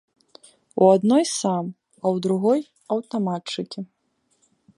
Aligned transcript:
У 0.85 0.87
адной 0.95 1.23
сам, 1.39 1.65
а 1.99 2.01
ў 2.01 2.15
другой 2.25 2.59
аўтаматчыкі. 2.97 3.79